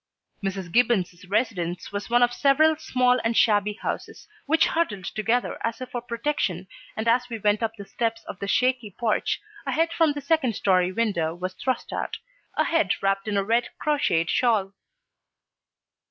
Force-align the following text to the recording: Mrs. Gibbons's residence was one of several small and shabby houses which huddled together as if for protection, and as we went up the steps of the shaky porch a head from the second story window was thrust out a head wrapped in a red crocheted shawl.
Mrs. 0.43 0.71
Gibbons's 0.71 1.25
residence 1.27 1.91
was 1.91 2.09
one 2.09 2.23
of 2.23 2.33
several 2.33 2.75
small 2.75 3.19
and 3.23 3.37
shabby 3.37 3.73
houses 3.73 4.27
which 4.47 4.65
huddled 4.69 5.05
together 5.05 5.59
as 5.63 5.79
if 5.79 5.91
for 5.91 6.01
protection, 6.01 6.67
and 6.97 7.07
as 7.07 7.29
we 7.29 7.37
went 7.37 7.61
up 7.61 7.75
the 7.75 7.85
steps 7.85 8.23
of 8.23 8.39
the 8.39 8.47
shaky 8.47 8.89
porch 8.99 9.39
a 9.67 9.71
head 9.71 9.93
from 9.93 10.13
the 10.13 10.21
second 10.21 10.55
story 10.55 10.91
window 10.91 11.35
was 11.35 11.53
thrust 11.53 11.93
out 11.93 12.17
a 12.57 12.63
head 12.63 12.89
wrapped 13.03 13.27
in 13.27 13.37
a 13.37 13.43
red 13.43 13.69
crocheted 13.77 14.31
shawl. 14.31 14.73